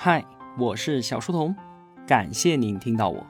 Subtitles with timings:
[0.00, 0.24] 嗨，
[0.56, 1.52] 我是小书童，
[2.06, 3.26] 感谢您听到我。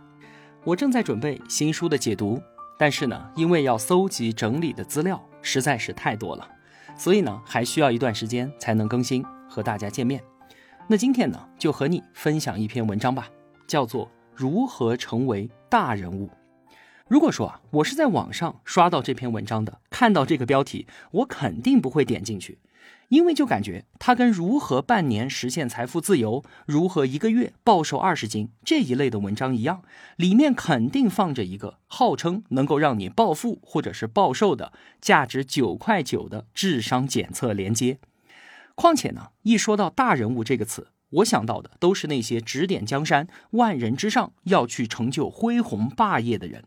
[0.65, 2.39] 我正在准备新书的解读，
[2.79, 6.47] 但是呢，因为要搜集整理的资料实在是太多了，
[6.95, 10.23] 所以呢，还需要一段时间才能更新和大家见面。
[10.87, 13.31] 那今天呢，就和你分享一篇文章吧，
[13.67, 14.05] 叫做
[14.35, 16.27] 《如何成为大人物》。
[17.09, 22.59] 如果说啊，我是在网上刷到这篇文章的，看到这个标题，我肯定不会点进去。
[23.09, 29.83] 因为就感觉它跟如何半年实现财富自由、如何一个月暴瘦二十斤这一类的文章一样，
[30.17, 37.99] 里面肯定放着一个号称能够让你暴富或者是暴瘦的价值九块九的智商检测连接。
[38.75, 46.65] 况且呢，一说到大人物这个词，我想到的都是那些指点江山、万人之上要去成就恢宏霸业的人，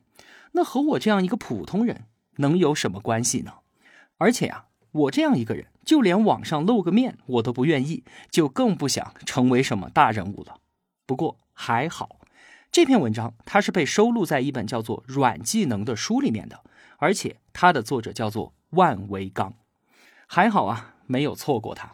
[0.53, 2.05] 那和我这样一个普通人
[2.37, 3.57] 能有什么关系呢？
[4.17, 4.65] 而且呀。
[4.91, 10.57] 我这样一个人，就连网上露个面我都不愿意，就更不想成为什么大人物了。
[11.05, 12.17] 不过还好，
[12.71, 16.63] 这篇文章它是被收录在一本叫做《软技能》的书里面的，
[16.97, 19.53] 而且它的作者叫做万维刚。
[20.27, 21.87] 还好啊，没有错过他。《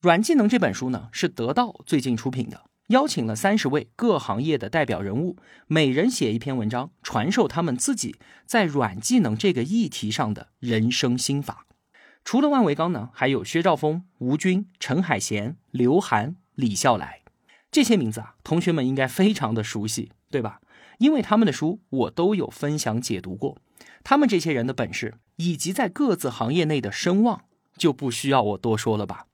[0.00, 8.16] 软技能》这本书呢，是得到最近出品的，邀请了三十位各行业的代表人物，每人写一篇文章，传授他们自己
[8.46, 11.66] 在软技能这个议题上的人生心法。
[12.24, 17.22] 除了万维刚呢，还有薛兆丰、吴军、陈海贤、刘涵、李笑来，
[17.70, 20.60] 这些名字啊，同学们应该非常的熟悉，对吧？
[20.98, 23.58] 因为他们的书我都有分享解读过，
[24.04, 27.44] 他们这些人的本事以及在各自行业内的声望，
[27.76, 29.26] 就不需要我多说了吧？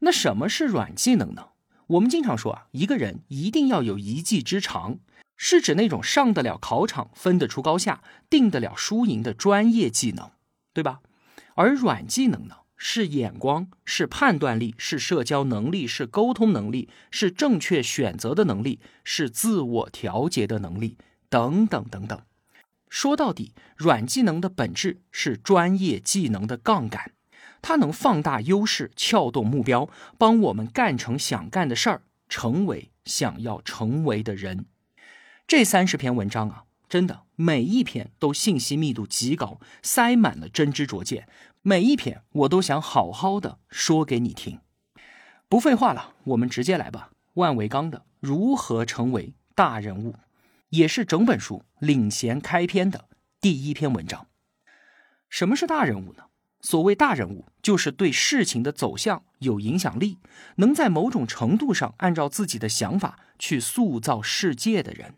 [0.00, 1.50] 那什么是软技能呢？
[1.86, 4.98] 我们经常说啊，一个人一定要有一技之长，
[5.36, 10.32] 是指那种上得了考场、分得出高下、定得了输赢的专业技能，
[10.74, 11.00] 对吧？
[11.56, 20.98] 而软技能呢，是眼光，是判断力，是社交能力，是沟通能力，是正确选择的能力，是自我调节的能力，
[21.30, 22.20] 等等等等。
[22.90, 27.12] 说到底，软技能的本质是专业技能的杠杆，
[27.62, 34.66] 它能放大优势，撬动目标，帮我们干成想干的事儿，成为想要成为的人。
[35.46, 36.64] 这三十篇文章啊。
[36.88, 41.28] 真的，每一篇都信息密度极高，塞满了真知灼见。
[41.68, 44.60] 每一篇我都想好好的说给你听。
[45.48, 47.10] 不废话了，我们直接来吧。
[47.34, 50.12] 万维刚的《如何成为大人物》，
[50.68, 53.08] 也是整本书领衔开篇的
[53.40, 54.28] 第一篇文章。
[55.28, 56.26] 什么是大人物呢？
[56.60, 60.18] 所谓大人物，就是对事情的走向有影响力，
[60.58, 65.16] 能在某种程度上按照自己的想法去塑造世界的人。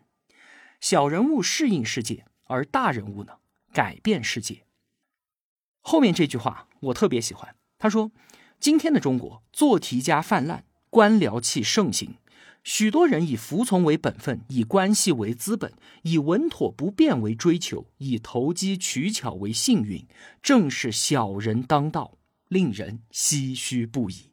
[0.81, 3.33] 小人物适应世界，而大人物呢，
[3.71, 4.63] 改变世界。
[5.89, 7.55] 后面这句话我特别喜欢。
[7.79, 8.11] 他说
[8.61, 12.13] ：“今天的中国，做题家泛滥，官僚气盛行，
[12.63, 15.73] 许多人以服从为本分，以关系为资本，
[16.03, 20.05] 以稳妥不变为追求，以投机取巧为幸运，
[20.43, 24.29] 正是小人当道，令人唏嘘不已。”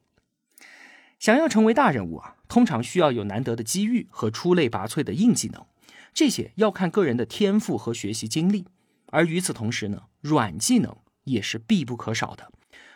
[1.17, 5.65] 想要成为大人物啊，通常需要有难得的机遇和出类拔萃的硬技能。
[6.13, 8.67] 这些要看个人的天赋和学习经历，
[9.07, 10.95] 而与此同时呢，软技能
[11.27, 12.51] 也是必不可少的。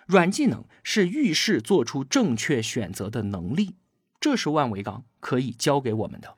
[0.07, 3.75] 软技能是遇事做出正确选择的能力，
[4.19, 6.35] 这是万维刚可以教给我们的。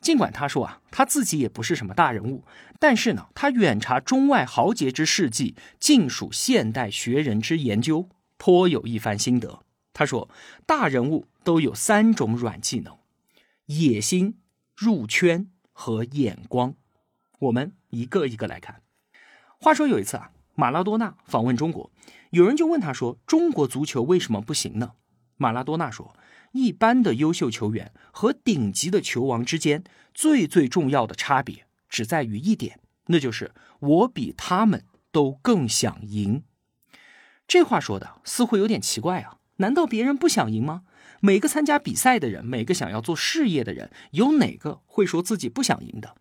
[0.00, 2.44] 尽管他说啊，他自己也不是什么大人物，
[2.78, 9.62] 但是呢，他远察中外豪杰之事迹，尽属现代学人之研究，颇有一番心得。
[9.92, 10.28] 他说，
[10.66, 12.98] 大人物都有三种软技能：
[13.66, 14.38] 野心、
[14.74, 15.50] 入圈。
[15.80, 16.74] 和眼光，
[17.38, 18.82] 我们一个一个来看。
[19.60, 21.92] 话说有一次啊，马拉多纳访问中国，
[22.30, 24.94] 有人就问他说：“中国足球为什么不行呢？”
[25.38, 26.16] 马拉多纳说
[26.50, 36.42] ：“一般的优秀球员和顶级的球王之间，最最重要的差别只在于一点，那就是我比他们都更想赢。”
[37.46, 40.82] 这话说的似乎有点奇怪啊，难道别人不想赢吗？
[41.20, 46.16] 每个参加比赛的人，每个想要做事业的人，有哪个会说自己不想赢的？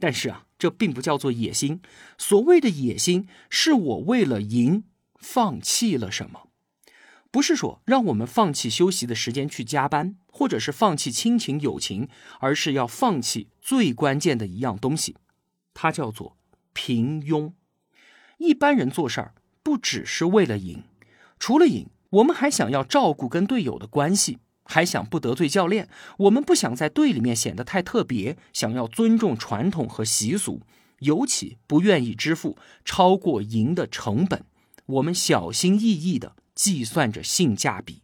[0.00, 1.80] 但是啊，这并不叫做野心。
[2.16, 4.84] 所谓的野心，是我为了赢
[5.16, 6.48] 放弃了什么？
[7.30, 12.08] 不是说让我们放弃休息的时间去加班，或者是放弃亲情友情，
[12.40, 15.16] 而是要放弃最关键的一样东西，
[15.74, 16.36] 它叫做
[16.72, 17.52] 平庸。
[18.38, 20.82] 一般人做事儿不只是为了赢，
[21.38, 21.86] 除了赢。
[22.10, 24.38] 我们还想要照顾跟队友的关系，
[24.70, 25.88] 还想不得罪教练。
[26.18, 30.62] 我们不想在队里面显得太特别，想要尊重传统和习俗，
[31.00, 34.44] 尤其不愿意支付超过赢的成本。
[34.86, 38.02] 我们小心翼翼地计算着性价比。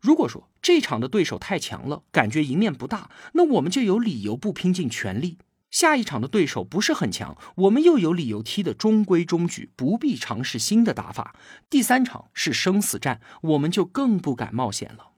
[0.00, 5.38] 如果说这场的对手太强了，感觉赢面不大，那我们就有理由不拼尽全力。
[5.70, 11.34] 下一场的对手不是很强，我们又有理由踢得中规中矩，不必尝试新的打法。
[11.68, 15.13] 第三场是生死战，我们就更不敢冒险了。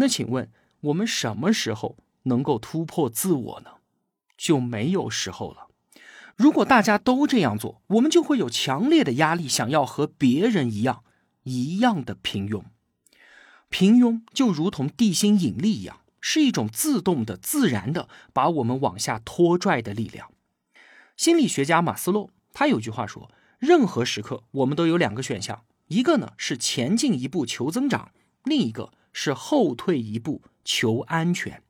[0.00, 0.50] 那请问
[0.80, 3.70] 我们什么时候能够突破自我呢？
[4.36, 5.68] 就没有时候了。
[6.36, 11.02] 如果大家都这样做，我们就会有强烈的压力，想要和别人一样，
[11.42, 12.62] 一样的平庸。
[13.68, 16.00] 平庸就如同地心引力一样。
[16.20, 20.32] 是一种自动的、自然的把我们往下拖拽的力量。
[21.16, 23.30] 心理学家马斯洛他有句话说：
[23.60, 28.10] 任何时刻我们都有两个选项，一个呢是前进一步求增长，
[28.42, 31.60] 另一个是后退一步求安全。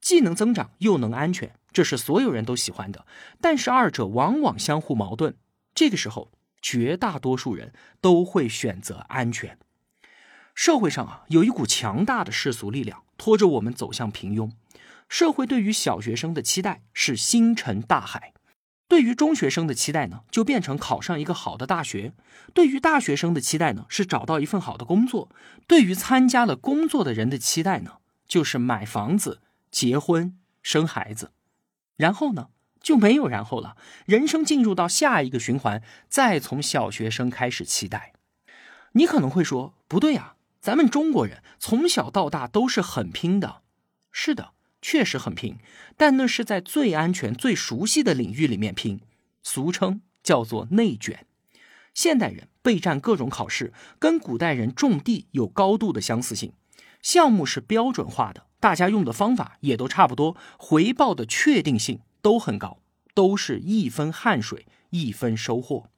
[0.00, 3.06] 既能增长又能安全，这是所有人都喜欢的。
[3.40, 5.36] 但是二者往往相互矛盾。
[5.76, 9.56] 这个时候，绝大多数人都会选择安全。
[10.56, 14.50] 社会上啊，有一股强大的世俗力量拖着我们走向平庸。
[15.08, 18.34] 社会对于小学生的期待是星辰大海，
[18.92, 22.12] 对于中学生的期待呢，就变成考上一个好的大学；
[22.52, 25.30] 对于大学生的期待呢，是找到一份好的工作；
[25.66, 27.92] 对于参加了工作的人的期待呢，
[28.28, 29.40] 就是买房子、
[29.70, 31.30] 结婚、生孩子。
[31.96, 32.48] 然后呢，
[32.82, 33.78] 就没有然后了。
[34.04, 38.12] 人生进入到下一个循环，再从小学生开始期待。
[38.92, 40.34] 你可能会说，不对呀。
[40.60, 43.62] 咱们中国人从小到大都是很拼的，
[44.10, 44.50] 是的，
[44.82, 45.56] 确实很拼，
[45.96, 49.00] 但那是在最安全、最熟悉的领域里面拼，
[49.42, 51.24] 俗称叫做内卷。
[51.94, 56.52] 现代人备战各种考试，跟古代人种地有高度的相似性，
[57.00, 62.78] 项目是标准化的，大家用的方法也都差不多，回报的确定性都很高，
[63.14, 65.90] 都是一分汗水一分收获。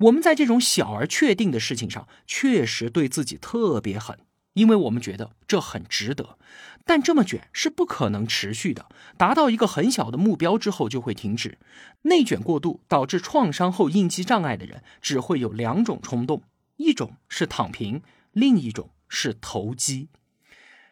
[0.00, 4.18] 我们在这种小而确定的事情上，确实对自己特别狠，
[4.58, 6.36] 因为我们觉得这很值得。
[6.84, 11.58] 但这么卷是不可能持续的，达到一个很小的目标之后就会停止。
[12.02, 16.42] 内卷过度导致创伤后应激障碍的人，只会有两种冲动：
[16.76, 18.02] 一种是躺平，
[18.32, 20.08] 另一种是投机。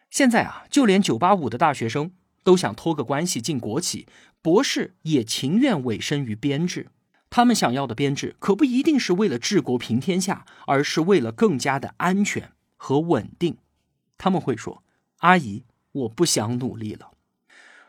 [0.09, 2.11] 现在啊，就连九八五的大学生
[2.43, 4.07] 都想托个关系进国企，
[4.43, 6.87] 博士也情愿委身于编制。
[7.29, 13.57] 他们想要的编制可不一定是为了治国平天下，而是为了更加的安全和稳定。
[14.17, 14.81] 他们会说
[15.19, 17.11] ：“阿姨，我不想努力了。”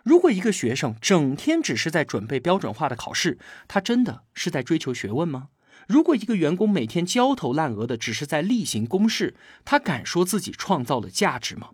[0.02, 3.38] 如果一个学生整天只是在准备标准化的考试，
[3.68, 5.50] 他真的是在追求学问吗？
[5.86, 11.70] 如果一个员工每天焦头烂额的只是在例行公事，他敢说自己创造了价值吗？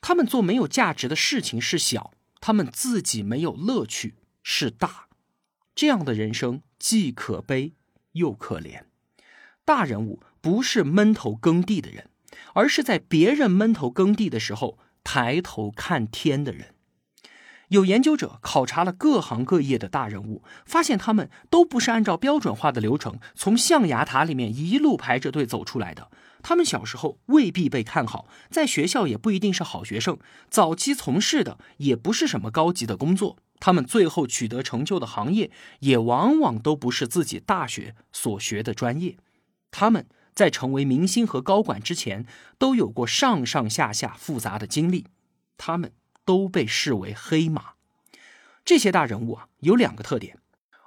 [0.00, 5.08] 他们做没有价值的事情是小，他们自己没有乐趣是大。
[5.74, 6.62] 这样的人生。
[6.78, 7.72] 既可悲
[8.12, 8.82] 又可怜，
[9.64, 12.10] 大人物不是闷头耕地的人，
[12.54, 16.74] 而是在别人闷头耕地的时候抬头看天的人。
[17.68, 26.08] 有研究者考察了各行各业的大人物，发现他们都不是按照标准化的流程从象牙塔里面一路排着队走出来的。
[26.42, 30.16] 他们小时候未必被看好，在学校也不一定是好学生，
[30.48, 33.36] 早期从事的也不是什么高级的工作。
[33.58, 35.50] 他们最后取得成就的行业，
[35.80, 39.16] 也往往都不是自己大学所学的专业。
[39.72, 40.06] 他们
[40.36, 42.26] 在成为明星和高管之前，
[42.58, 45.06] 都有过上上下下复杂的经历。
[45.56, 45.92] 他们
[46.26, 47.72] 都被视为黑马。
[48.62, 50.38] 这些大人物啊，有两个特点，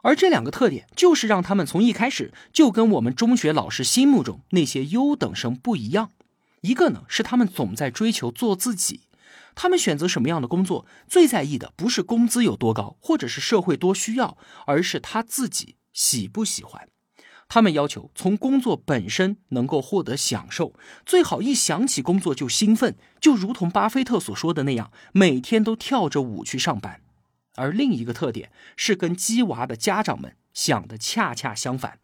[0.03, 6.11] 而这两个特点就是让他们从一开始就跟我们中学老师心目中那些优等生不一样。
[6.61, 9.07] 一个呢，是他们总在追求做自己。
[9.55, 16.88] 他们选择什么样的工作，最在意的不是工资有多高，或者是社会多需要，而是他自己喜不喜欢。
[17.49, 20.73] 他们要求从工作本身能够获得享受，
[21.05, 27.01] 最好一想起工作就兴奋，就如同巴菲特所说的那样，每天都跳着舞去上班。
[27.55, 31.99] 而另一个特点是跟鸡娃的家长们想的恰恰相反。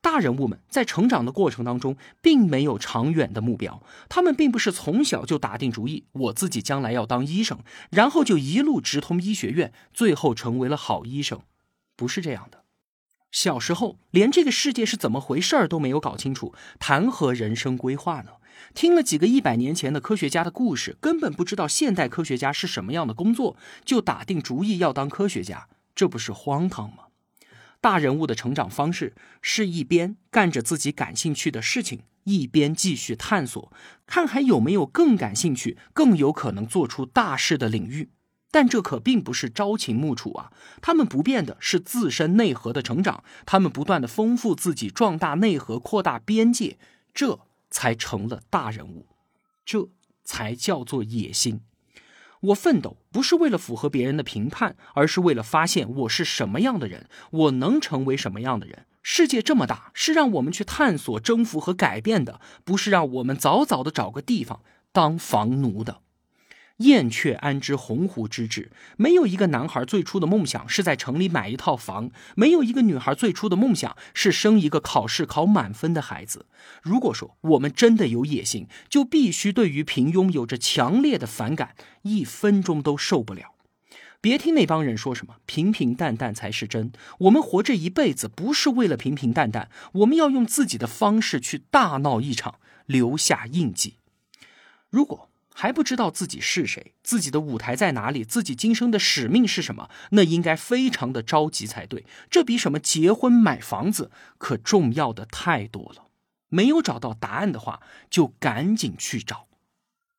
[0.00, 3.82] 大人物们在成长的过程当中，并没有长远的目标。
[4.08, 7.58] 他们并不是从小就打定主意，我自己将来要当医生，
[7.90, 11.40] 然后就一路直通医学院，最后成为了好医生。
[11.96, 12.63] 不是这样的。
[13.34, 18.30] 小时候连这个世界是怎么回事儿都没有搞清楚，谈何人生规划呢？
[18.74, 27.06] 听了几个一百年前的科学家的故事，根本不知道现代科学家是什么样的工作，就打定主意要当科学家，这不是荒唐吗？
[27.80, 33.72] 大人物的成长方式是一边干着自己感兴趣的事情，一边继续探索，
[34.06, 38.10] 看还有没有更感兴趣、更有可能做出大事的领域。
[38.54, 40.52] 但这可并不是朝秦暮楚啊！
[40.80, 46.78] 他们不变的是自身内核的成长，他们不断的丰富自己，壮大内核，扩大边界，
[47.12, 49.06] 这才成了大人物。
[49.66, 49.88] 这
[50.22, 51.62] 才叫做野心。
[52.42, 58.86] 我奋斗不是为了符合别人的评判，而是为了发现我是什么样的人，我能成为什么样的人。
[59.02, 64.60] 世界这么大，是让我们去探索、征服和改变的，不是让我们早早的找个地方
[64.92, 66.02] 当房奴的。
[66.78, 68.72] 燕雀安知鸿鹄之志？
[68.96, 76.46] 没有一个男孩最初的梦想是在城里买一套房，没有一个女孩最初的梦想是生一个考试考满分的孩子。
[76.82, 83.54] 如果说我们真的有野心，就必须对于平庸有着强烈的反感，一分钟都受不了。
[84.20, 86.90] 别听那帮人说什么平平淡淡才是真。
[87.20, 93.98] 我们活这一辈子不是为了平平淡淡，我们要用自己的方式去大闹一场，留下印记。
[94.90, 95.30] 如果。
[95.56, 99.88] 还不知道自己是谁，自己的舞台在哪里，自己今生的使命是什么？
[100.10, 102.04] 那应该非常的着急才对。
[102.28, 106.08] 这比什么结婚买房子可重要的太多了。
[106.48, 107.80] 没有找到答案的话，
[108.10, 109.46] 就赶紧去找。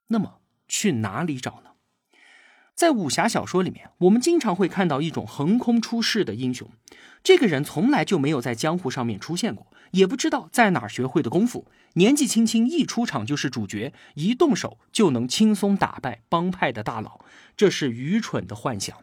[0.07, 1.71] 那么去哪里找呢？
[2.75, 6.69] 在武侠小说里面，我们经常会看到一种横空出世的英雄。
[7.23, 11.65] 这个人从来就没有在江湖上面出现过，也不知道在哪儿学会的功夫。
[11.93, 17.21] 年纪轻轻一出场就是主角，一动手就能轻松打败帮派的大佬，
[17.55, 18.97] 这是愚蠢的幻想。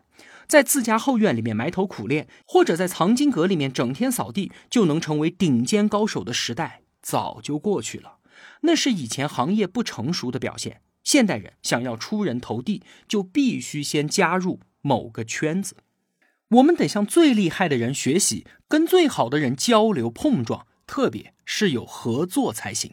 [0.47, 8.19] 在自家后院里面埋头苦练，或者在藏经阁里面整天扫地，就能成为顶尖高手的时代早就过去了。
[8.61, 10.83] 那是以前行业不成熟的表现。
[11.02, 15.76] 现代人想要出人头地，就必须先加入某个圈子。
[16.49, 22.92] 我们得向最厉害的人学习，跟最好的人交流碰撞，特别是有合作才行。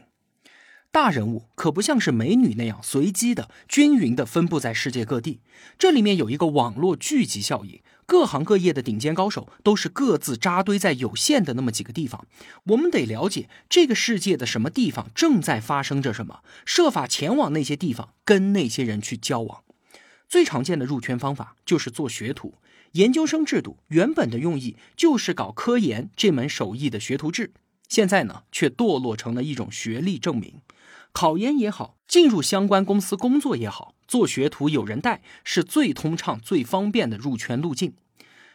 [0.91, 5.41] 大人物可不像是美女那样随机的、均匀的分布在世界各地，
[5.77, 12.25] 这里面有一个网络聚集效应，各行各业的顶尖高手都是各自扎堆在有限的那么几个地方。
[12.63, 19.61] 我们得了解这个世界的什么地方正在发生着什么，设法前往那些地方，跟那些人去交往。
[20.27, 22.55] 最常见的入圈方法就是做学徒。
[22.93, 27.53] 研究生制度原本的用意就是搞科研这门手艺的学徒制，
[27.87, 30.55] 现在呢却堕落成了一种学历证明。
[31.11, 37.93] 考研也好，进入相关公司工作也好，做学徒有人带是最通畅、最方便的入圈路径。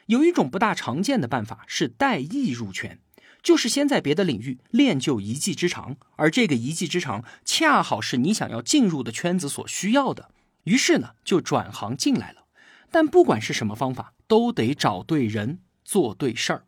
[0.07, 2.99] 有一种不大常见的办法是带艺入圈，
[3.43, 10.31] 就是先在别的领域练就一技之长，而这个一技之长恰好是你想要进入的圈子所需要的，
[10.65, 12.45] 于是呢就转行进来了。
[12.91, 16.65] 但不管是什么方法，都得找对人做对事儿。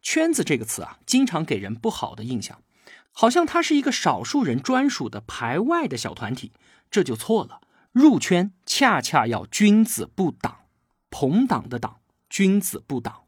[0.00, 2.62] 圈子这个词啊，经常给人不好的印象，
[3.12, 6.52] 好像它是一个少数人专属的排外的小团体，
[6.90, 7.60] 这就错了。
[7.92, 10.58] 入圈恰恰要君子不党，
[11.10, 11.96] 朋党的党，
[12.28, 13.22] 君子不党。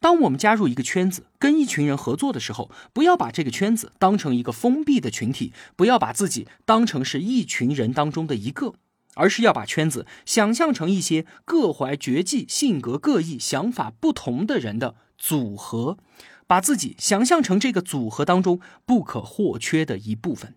[0.00, 8.74] 当我们加入一个圈子，跟一群人合作的时候，不要把这个圈子当成一个封闭的群体，不要把自己当成是一群人当中的一个。
[9.18, 15.96] 而是要把圈子想象成一些各怀绝技、性格各异、想法不同的人的组合，
[16.46, 20.54] 把自己想象成这个组合当中不可或缺的一部分。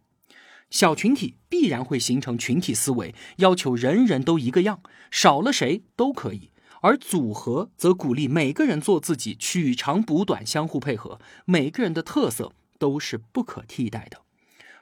[0.70, 14.22] 小群体必然会形成群体思维，要求人人都一个样，少了谁都可以；而组合则鼓励每个人做自己，取长补短，相互配合，每个人的特色都是不可替代的。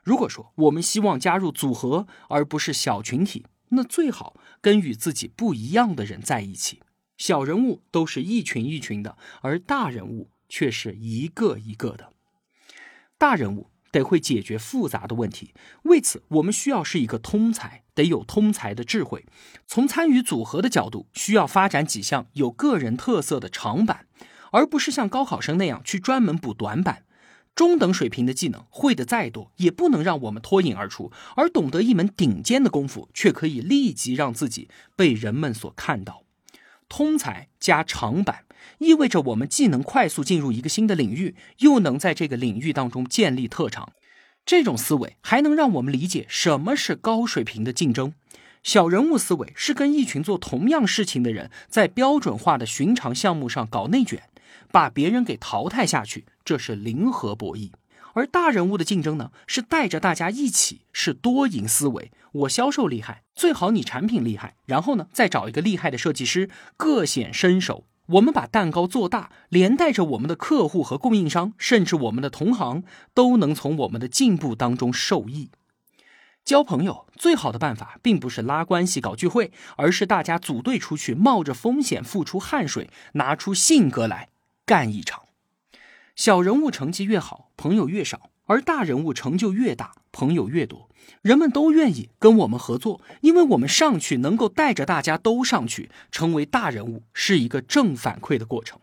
[0.04, 6.82] 如果说我们希望加入组合，而不是小群体，那最好跟与自己不一样的人在一起。
[7.18, 12.14] 小人物都是一群一群的，而大人物却是一个一个的。
[13.18, 19.26] 大人物得会解决复杂的问题，为此我们需要是一个通才，得有通才的智慧。
[19.66, 24.06] 从参与组合的角度，需要发展几项有个人特色的长板，
[24.52, 27.06] 而不是像高考生那样去专门补短板。
[27.56, 36.27] 中等水平的技能会的再多，也不能让我们脱颖而出；而懂得一门顶尖的功夫，却可以立即让自己被人们所看到。
[36.90, 38.46] 通才加长板，
[38.80, 43.92] 意味着我们既能快速进入一个新的领域，又能在这个领域当中建立特长。
[44.46, 48.14] 这种思维还能让我们理解什么是高水平的竞争。
[48.64, 54.24] 小人物思维是跟一群做同样事情的人在标准化的寻常项目上搞内卷。
[54.70, 57.72] 把别人给淘汰下去，这是零和博弈；
[58.14, 62.12] 而大人物的竞争呢，是带着大家一起，是多赢思维。
[62.32, 67.86] 我销售厉害，最好你产品厉害，然后呢，再找一个厉害的设计师，各显身手。
[68.08, 75.52] 我们把蛋糕做大，连带着我们的客户和供应商，甚至我们的同行，都能从我们的进步当中受益。
[76.46, 84.30] 交朋友最好的办法，并不是拉关系、搞聚会，而是大家组队出去，冒着风险，付出汗水，拿出性格来。
[84.66, 85.24] 干一场，
[86.16, 90.90] 小人物成绩越好，朋友越少；而大人物成就越大，朋友越多，
[91.22, 98.80] 人们都愿意跟我们合作，因为我们上去能够带着大家都上去，成为大人物是一个正反馈的过程。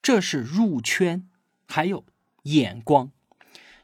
[0.00, 1.28] 这是入圈，
[1.66, 2.04] 还有
[2.44, 3.10] 眼光。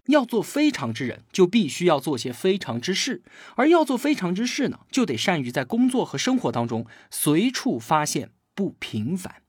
[0.07, 3.23] 要做非常之人，就必须要做些非常之事，
[3.55, 9.43] 而要做非常之事呢，就得善于在工作和生活当中随处发现不平凡。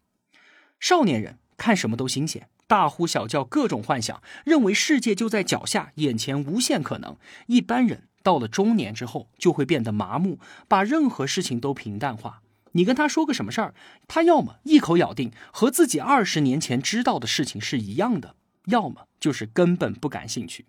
[0.79, 2.47] 少年人看什么都新鲜。
[2.71, 7.17] 大呼小叫，各种幻想，认为世界就在脚下，眼前无限可能。
[7.47, 12.41] 一般人到了中年之后，就会变得麻木，把任何事情都平淡化。
[12.71, 13.73] 你跟他说个什么事儿，
[14.07, 18.35] 他要么一口咬定和自己二十年前知道的事情是一样的，
[18.67, 20.65] 要么就是根本不感兴趣。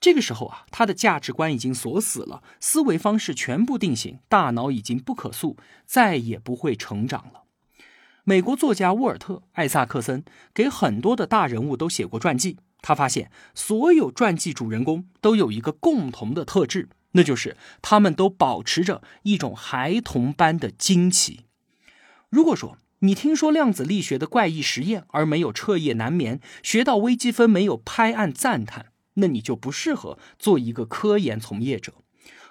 [0.00, 7.42] 这个时候啊，他的价值观已经锁死了，思维方式全部定型，大脑已经不可塑，再也不会成长了。
[8.28, 12.58] 美国作家沃尔特·艾萨克森给很多的大人物都写过传记。
[12.82, 21.44] 他发现，所有传记主人公都有一个共同的特质，那就是他们都保持着一种孩童般的惊奇。
[22.28, 31.92] 如果说你听说量子力学的怪异实验而没有彻夜难眠，学到微积分没有拍案赞叹，那你就不适合做一个科研从业者。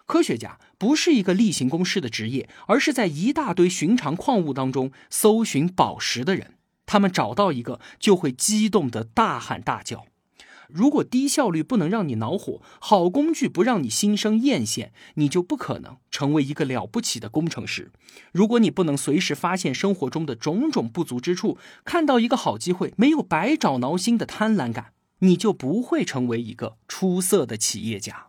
[0.05, 6.53] 科学家不是一个例行公事的职业，而是在一大堆寻常矿物当中搜寻宝石的人。
[6.85, 10.05] 他们找到一个就会激动的大喊大叫。
[10.67, 17.91] 如果低效率不能让你恼火，好工具不让你心生艳羡，你就不可能成为一个了不起的工程师。
[18.31, 28.27] 如果你不能随时发现生活中的种种不足之处，看到一个好机会没有白找挠心的贪婪感，你就不会成为一个出色的企业家。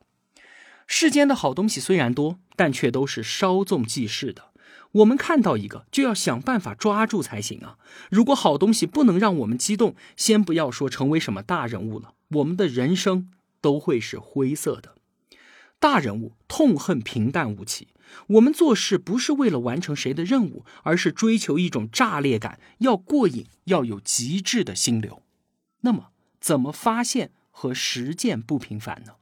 [0.86, 4.50] 世间的好东西虽然多，但却都是稍纵即逝的。
[4.92, 7.76] 我们看到一个，就要想办法抓住才行啊！
[8.08, 14.94] 如果好东西不能让我们激动，先不要说成为什么大人物了，我们的人生都会是灰色的。
[15.78, 17.88] 大人物痛恨平淡无奇，
[18.28, 25.22] 我们做事不是为了完成谁的任务，而是追求一种炸裂感，要过瘾，要有极致的心流。
[25.80, 29.16] 那么，怎么发现和实践不平凡呢？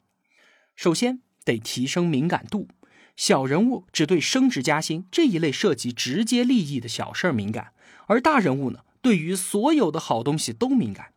[0.76, 1.23] 首先。
[1.44, 2.68] 得提升敏感度，
[3.16, 7.72] 小人物只对升职加薪这一类涉及直接利益的小事儿敏感，
[8.06, 11.12] 而大人物呢，对于所有的好东西都敏感。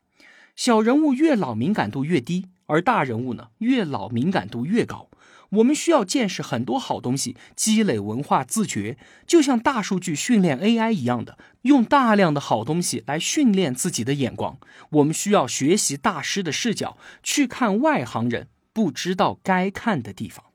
[0.55, 5.09] 小人物越老敏感度越低，而大人物呢，越老敏感度越高。
[5.51, 14.59] 我们需要见识很多好东西，积累文化自觉，就像大数据训练 AI 一样的，用大量的好东西来训练自己的眼光。
[14.89, 18.49] 我们需要学习大师的视角，去看外行人。
[18.77, 20.45] 不知道该看的地方，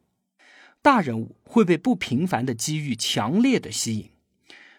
[0.80, 4.10] 大人物会被不平凡的机遇强烈的吸引。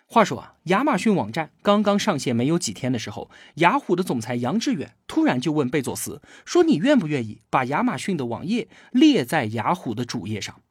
[0.05, 10.61] 话说啊，亚马逊网站刚刚上线没有几天的时候，雅虎的总裁杨致远突然就问贝佐斯说：“你愿不愿意把亚马逊的网页列在雅虎的主页上？”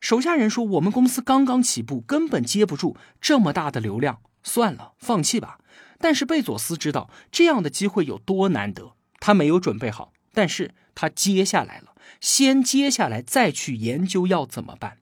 [0.00, 5.60] 手下人说：“我们公司刚刚起步，根本接不住这么大的流量，算了，放弃吧。”
[6.00, 11.92] 但是贝佐斯知道这样的机会有多难得，他没有准备好，但是他接下来了。
[12.20, 14.98] 先接下来再去研究要怎么办。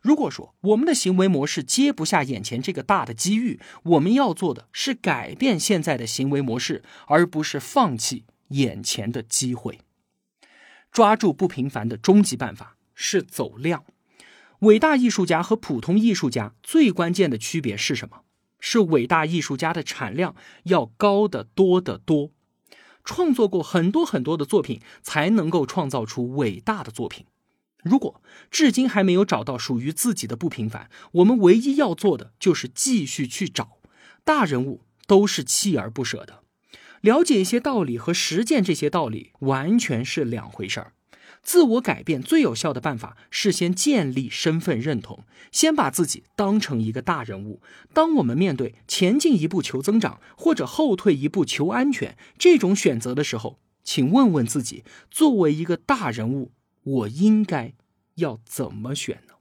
[0.00, 9.80] 如果说我们的行为模式接不下眼前这个大的机遇，我们要做的是改变现在的行为模式，而不是放弃眼前的机会。
[10.92, 13.84] 抓住不平凡的终极办法是走量。
[14.60, 18.22] 伟大艺术家和普通艺术家最关键的区别是什么？
[18.60, 20.34] 是伟大艺术家的产量
[20.64, 22.32] 要高得多得多。
[23.08, 27.24] 创作过很多很多的作品，才能够创造出伟大的作品。
[27.82, 33.78] 如果至今还没有找到属于自己的不平凡，我们唯一要做的就是继续去找。
[34.24, 36.42] 大人物都是锲而不舍的，
[37.00, 40.92] 了解一些道理和实践这些道理完全是两回事儿。
[41.42, 47.62] 自我改变最有效的办法是先建立身份认同，先把自己当成一个大人物。
[47.92, 57.72] 当我们面对前进一步求增长，或者后退一步求安全这种选择的时候，请问问自己：作为一个大人物，我应该
[58.16, 59.34] 要怎么选呢？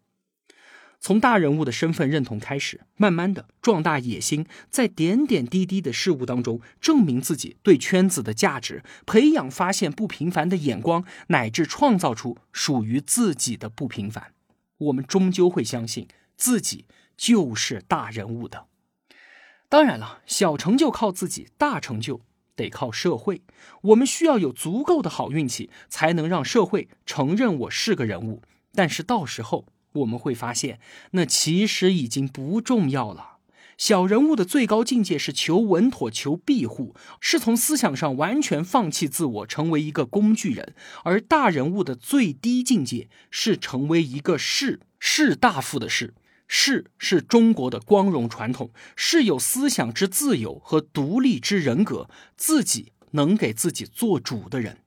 [0.99, 14.33] 从大人物的身份认同开始，慢慢的壮大野心，在点点滴滴的事物当中证明自己对圈子的价值，培养发现不平凡的眼光，乃至创造出属于自己的不平凡。
[14.79, 18.65] 我们终究会相信自己就是大人物的。
[19.69, 22.21] 当然了，小成就靠自己，大成就
[22.55, 23.43] 得靠社会。
[23.81, 28.41] 我们需要有足够的好运气，才能让社会承认我是个人物。
[28.73, 29.67] 但是到时候。
[29.97, 30.79] 我们会发现，
[31.11, 33.37] 那其实已经不重要了。
[33.77, 46.15] 小人物的最高境界是求稳妥、求庇护，是从思想上完全放弃自我，成为一个工具人；而大人物的最低境界是成为一个士，士大夫的士。
[46.47, 54.77] 士是中国的光荣传统，是有思想之自由和独立之人格，自己能给自己做主的人。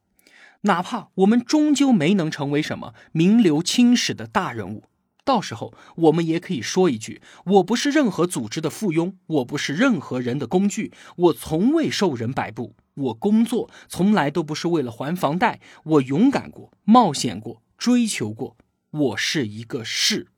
[0.62, 4.85] 哪怕我们终究没能成为什么名留青史的大人物。
[5.24, 18.56] 到时候，我们也可以说一句：“我不是任何组织的附庸，我不是任何人的工具，我从未受人摆布，我工作从来都不是为了还房贷，我勇敢过，冒险过，追求过，
[18.90, 20.28] 我是一个士。”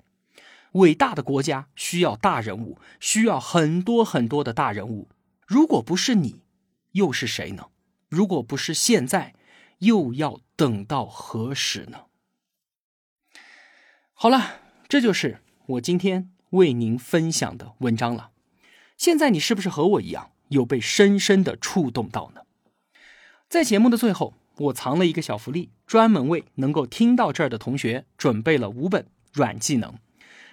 [0.72, 5.10] 伟大的国家需要大人物，需要很多很多的大人物。
[5.46, 6.42] 如果不是你，
[6.92, 7.66] 又是谁呢？
[8.08, 9.34] 如果不是现在，
[9.78, 12.06] 又要等到何时呢？
[14.14, 14.61] 好了。
[14.92, 18.28] 这就是我今天为您分享的文章了。
[18.98, 22.42] 现在你是不是和我一样有被深深的触动到呢？
[23.48, 29.94] 在节目的最后，我藏了一个小福利，专门为能够听到这儿的同学准备了五本软技能。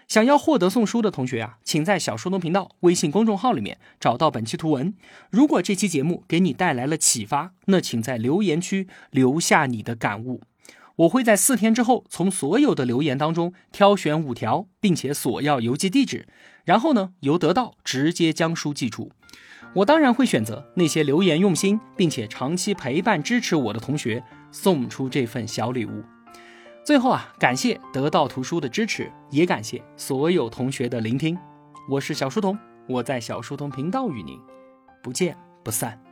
[0.08, 4.95] 想要获得送书的同学啊，请在小书童频道微信公众号里面找到本期图文。
[5.30, 10.43] 如果这期节目给你带来了启发，那请在留言区留下你的感悟。
[10.99, 16.27] 我会在四天之后从所有的留言当中挑选五条，并且索要邮寄地址，
[16.65, 19.12] 然后呢由得到直接将书寄出。
[19.75, 26.03] 我当然会选择那些留言用心并且长期陪伴支持我的同学送出这份小礼物。
[26.83, 31.38] 最后啊，感谢得到图书的支持，也感谢所有同学的聆听。
[31.89, 32.57] 我是小书童，
[32.89, 34.38] 我在小书童频道与您
[35.01, 36.08] 不见不散。